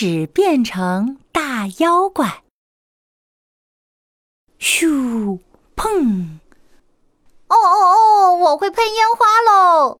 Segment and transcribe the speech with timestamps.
[0.00, 2.44] 只变成大妖怪。
[4.60, 5.40] 咻，
[5.74, 6.38] 砰！
[7.48, 8.36] 哦哦哦！
[8.36, 9.98] 我会喷烟花喽！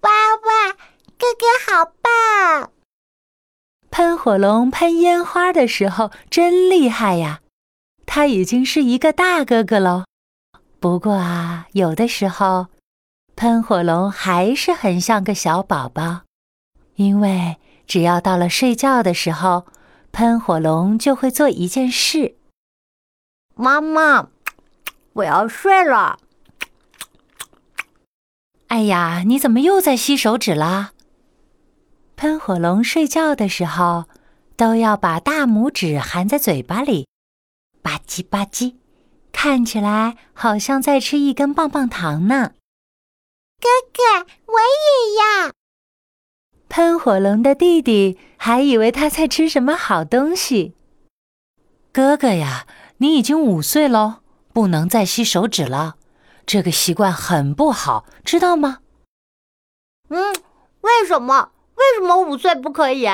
[0.00, 0.72] 哇哇，
[1.16, 2.72] 哥哥好棒！
[3.92, 7.42] 喷火龙喷烟花的时候真厉害呀！
[8.06, 10.04] 他已经是一个大哥哥喽。
[10.80, 12.66] 不过啊，有的时候，
[13.36, 16.22] 喷火龙还是很像个小宝宝，
[16.96, 17.56] 因为
[17.90, 19.66] 只要到了睡觉的时候，
[20.12, 22.36] 喷火龙就会做一件事。
[23.56, 24.28] 妈妈，
[25.14, 26.20] 我要睡了。
[28.68, 30.92] 哎呀，你怎么又在吸手指啦？
[32.14, 34.04] 喷火龙睡觉的时候
[34.54, 37.08] 都要把大拇指含在嘴巴里，
[37.82, 38.76] 吧唧吧唧，
[39.32, 42.52] 看起来好像在吃一根棒棒糖呢。
[46.70, 50.76] 喷火龙的弟弟还以为他在吃什么好东西。
[51.92, 52.64] 哥哥呀，
[52.98, 54.20] 你已经五岁喽，
[54.52, 55.96] 不能再吸手指了。
[56.46, 58.78] 这个习惯很不好，知道吗？
[60.10, 60.32] 嗯，
[60.82, 61.50] 为什么？
[61.74, 63.04] 为什么五岁不可以？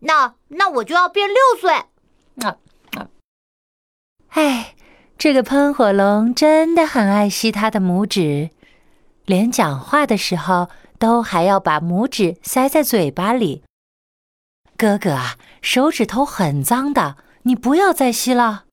[0.00, 1.72] 那那我就要变六岁。
[2.46, 2.58] 啊
[2.98, 3.08] 啊！
[4.28, 4.74] 哎，
[5.16, 8.50] 这个喷火龙真的很爱吸他的拇指，
[9.24, 13.62] 连讲话的时候都还要把拇指塞在嘴巴里。
[14.76, 18.64] 哥哥啊，手指头很脏的，你不要再吸了。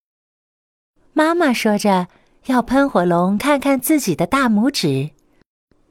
[1.14, 2.08] 妈妈说着。
[2.48, 5.12] 要喷火龙看看自己的大拇指，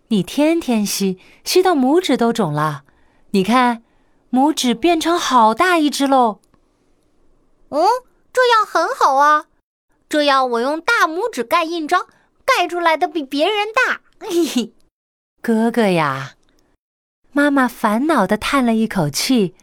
[0.08, 2.82] 你天天吸，吸到拇指都肿了。
[3.30, 3.84] 你看，
[4.32, 6.40] 拇指变成好大一只喽。
[7.68, 7.86] 嗯，
[8.32, 9.46] 这样很好啊，
[10.08, 12.08] 这样我用大拇指盖印章，
[12.44, 14.00] 盖出来的比别人大。
[14.18, 14.74] 嘿嘿，
[15.42, 16.34] 哥哥呀，
[17.32, 19.54] 妈妈烦恼的叹了一口气，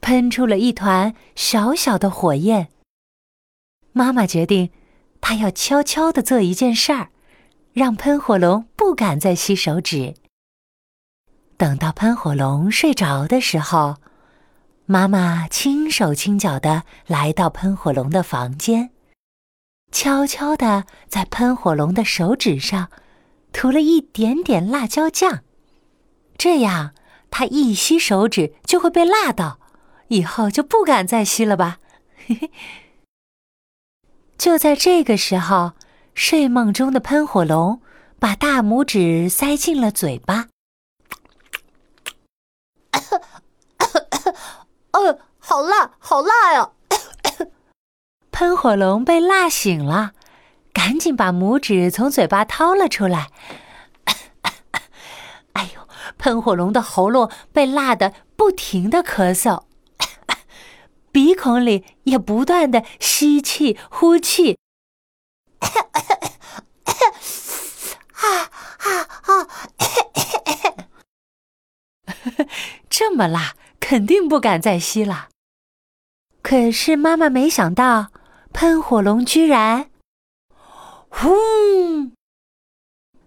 [0.00, 2.68] 喷出了一团小小的火焰。
[3.92, 4.70] 妈妈决定。
[5.22, 7.10] 她要悄悄的做一件事儿，
[7.74, 10.14] 让喷火龙不敢再吸手指。
[11.58, 13.98] 等到喷火龙睡着的时候，
[14.86, 18.90] 妈妈轻手轻脚的来到喷火龙的房间，
[19.92, 22.88] 悄悄的在喷火龙的手指上
[23.52, 25.40] 涂了一点点辣椒酱，
[26.38, 26.94] 这样
[27.30, 29.58] 他一吸手指就会被辣到，
[30.08, 31.78] 以后就不敢再吸了吧。
[32.26, 32.50] 嘿嘿。
[34.38, 35.72] 就在这个时候，
[36.14, 37.82] 睡梦中的喷火龙
[38.18, 40.48] 把大拇指塞进了嘴巴。
[44.92, 46.70] 哦， 好辣，好辣呀！
[48.32, 50.12] 喷火龙被辣醒了，
[50.72, 53.30] 赶紧把拇指从嘴巴掏了出来。
[55.54, 55.88] 哎呦，
[56.18, 59.64] 喷火龙的喉咙被辣得不停的咳嗽。
[61.12, 64.56] 鼻孔里也不断的吸气、呼气，
[65.60, 65.68] 啊
[68.78, 69.48] 啊啊！
[72.88, 75.28] 这么辣，肯定不敢再吸了。
[76.42, 78.12] 可是妈妈没想到，
[78.52, 79.89] 喷火龙居然，
[81.10, 82.12] 呼！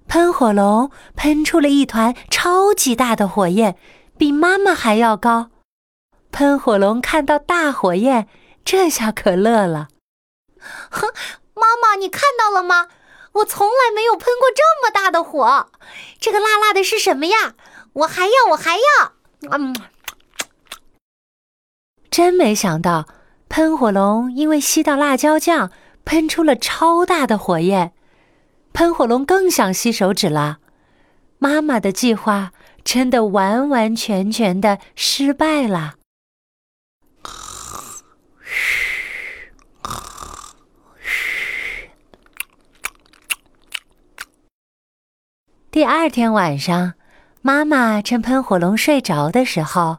[0.07, 3.77] 喷火龙喷出了一团超级大的火焰，
[4.17, 5.51] 比妈妈还要高。
[6.31, 8.27] 喷火龙看到大火焰，
[8.65, 9.89] 这下可乐了。
[10.89, 11.07] 哼，
[11.53, 12.87] 妈妈，你看到了吗？
[13.33, 15.69] 我从来没有喷过这么大的火。
[16.19, 17.55] 这个辣辣的是什么呀？
[17.93, 19.13] 我还要，我还要。
[19.51, 19.75] 嗯，
[22.09, 23.07] 真没想到，
[23.49, 25.71] 喷火龙因为吸到辣椒酱，
[26.05, 27.93] 喷出了超大的火焰。
[28.73, 30.59] 喷火龙更想吸手指了。
[31.37, 32.51] 妈妈的计划
[32.83, 35.95] 真的完完全全的失败了。
[45.69, 46.93] 第二天晚上，
[47.41, 49.97] 妈妈趁喷火龙睡着的时候，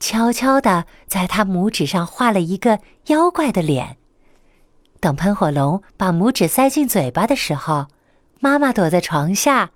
[0.00, 3.96] 悄悄地在他拇指上画了一个妖怪的脸。
[5.02, 7.88] 等喷火龙把拇指塞进嘴巴的时候，
[8.38, 9.72] 妈妈躲在床下，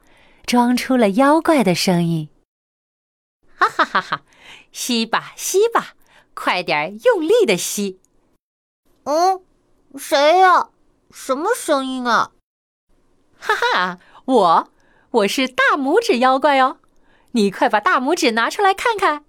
[0.47, 2.29] 装出了妖怪的声音
[3.59, 4.23] ：“哈哈哈哈，
[4.71, 5.95] 吸吧，吸吧，
[6.33, 7.99] 快点用力的吸。
[9.03, 9.43] ”“嗯，
[9.99, 10.69] 谁呀？
[11.11, 12.31] 什么声音啊
[13.37, 14.71] ？”“哈哈，我。”
[15.11, 16.77] 我是大拇指妖怪哦，
[17.33, 19.25] 你快把大拇指拿出来看看。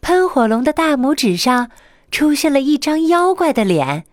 [0.00, 1.70] 喷火龙的大拇指上
[2.10, 4.06] 出现了一张妖怪的脸，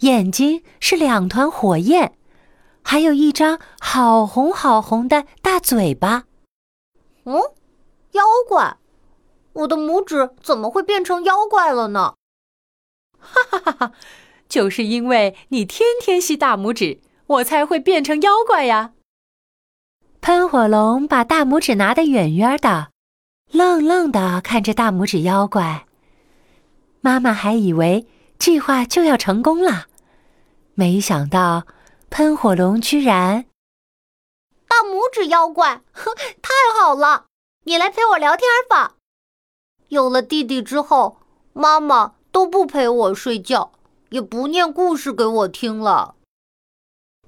[0.00, 2.14] 眼睛是两团火焰，
[2.82, 6.24] 还有一张好红好红的大嘴巴。
[7.24, 7.34] 嗯，
[8.12, 8.76] 妖怪？
[9.54, 12.14] 我的拇指怎么会变成妖怪了呢？
[13.18, 13.92] 哈哈哈哈！
[14.48, 18.92] 就是因为你天天吸大拇指，我才会变成妖怪呀。
[20.20, 22.90] 喷火龙把大拇指拿得远远的，
[23.50, 25.86] 愣愣的看着大拇指妖怪。
[27.00, 28.06] 妈妈还以为
[28.38, 29.86] 计划就要成功了，
[30.74, 31.66] 没想到
[32.10, 33.46] 喷火龙居然……
[34.68, 37.26] 大拇指妖怪，哼， 太好了！
[37.64, 38.94] 你来陪我聊天吧。
[39.88, 41.20] 有了弟弟之后，
[41.52, 43.72] 妈妈都不陪我睡觉，
[44.10, 46.14] 也不念故事给我听了。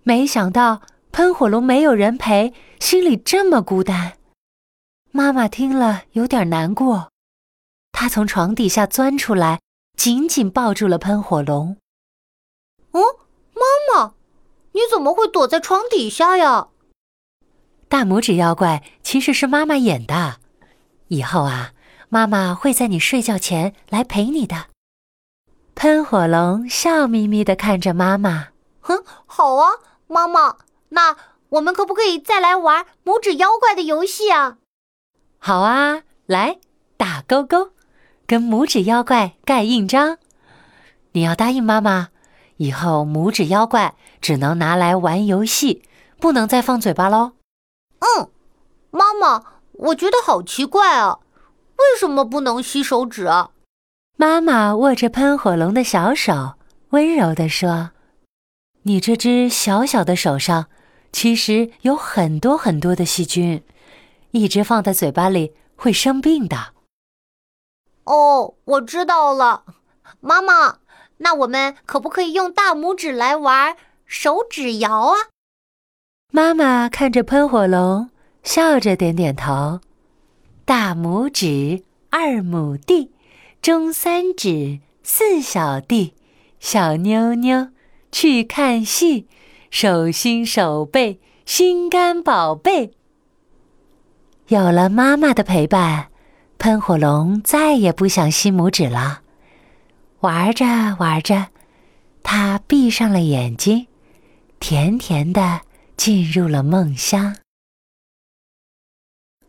[0.03, 0.83] 没想到
[1.13, 4.17] 喷火龙没有人陪，心里这么孤单。
[5.11, 7.11] 妈妈听了有点难过。
[7.93, 9.61] 她从床底下钻出来，
[10.01, 11.77] 紧紧抱住了喷火龙。
[12.93, 13.03] 哦，
[13.53, 13.61] 妈
[13.93, 14.15] 妈，
[14.73, 16.69] 你怎么会躲在床底下呀？
[17.87, 20.41] 大拇指妖怪其实是妈妈演的。
[21.09, 21.75] 以后啊，
[22.09, 24.69] 妈妈会在你睡觉前来陪你的。
[25.75, 28.49] 喷火龙笑眯眯的看着妈妈。
[28.81, 29.73] 哼，好啊，
[30.07, 30.57] 妈妈，
[30.89, 31.15] 那
[31.51, 34.57] 我们可不可以再来玩拇指妖怪的游戏啊？
[35.37, 36.59] 好啊，来
[36.97, 37.73] 打勾勾。
[38.31, 40.19] 跟拇指妖怪盖印章，
[41.11, 42.11] 你要答应妈妈，
[42.59, 45.83] 以后拇指妖怪只能拿来玩游戏，
[46.21, 47.33] 不能再放嘴巴喽。
[47.99, 48.31] 嗯，
[48.93, 49.43] 妈妈，
[49.73, 51.19] 我觉得好奇怪啊，
[51.75, 53.51] 为什么不能吸手指啊？
[54.17, 56.53] 妈妈握着喷火龙的小手，
[56.91, 57.91] 温柔地说
[58.87, 60.67] ：“你这只小小的手上，
[61.11, 63.65] 其实有很多很多的细菌，
[64.31, 66.75] 一直放在嘴巴里会生病的。”
[68.11, 69.63] 哦，我知道了，
[70.19, 70.79] 妈妈，
[71.19, 75.17] 那我们可不可以用大拇指来玩手指摇啊？
[76.33, 78.11] 妈妈看着喷火龙，
[78.43, 79.79] 笑着点点头。
[80.65, 83.13] 大拇指，二亩地，
[83.63, 86.15] 中三指，四小弟，
[86.59, 87.69] 小妞妞
[88.11, 89.29] 去看戏，
[89.71, 92.93] 手心手背心肝宝贝。
[94.49, 96.09] 有了妈妈的陪伴。
[96.61, 99.23] 喷火龙再也不想吸拇指了，
[100.21, 100.67] 玩着
[100.99, 101.47] 玩着，
[102.23, 103.87] 它闭上了眼睛，
[104.61, 105.63] 甜甜的
[105.97, 107.37] 进入了梦乡。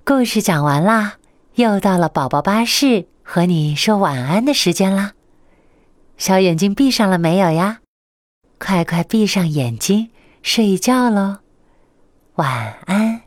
[0.05, 1.17] 故事讲完啦，
[1.55, 5.11] 又到了宝宝巴士和你说晚安的时间啦。
[6.17, 7.81] 小眼睛闭上了没有呀？
[8.57, 10.11] 快快闭上眼睛
[10.41, 11.39] 睡觉喽，
[12.35, 13.20] 晚安。